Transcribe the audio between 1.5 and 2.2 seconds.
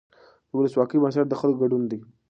ګډون دی